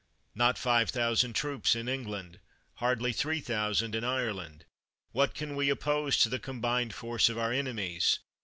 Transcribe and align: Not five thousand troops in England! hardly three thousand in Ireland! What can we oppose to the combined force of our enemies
Not 0.33 0.57
five 0.57 0.89
thousand 0.89 1.33
troops 1.33 1.75
in 1.75 1.87
England! 1.87 2.39
hardly 2.77 3.13
three 3.13 3.39
thousand 3.39 3.93
in 3.93 4.03
Ireland! 4.03 4.65
What 5.11 5.35
can 5.35 5.55
we 5.55 5.69
oppose 5.69 6.17
to 6.23 6.29
the 6.29 6.39
combined 6.39 6.95
force 6.95 7.29
of 7.29 7.37
our 7.37 7.53
enemies 7.53 8.17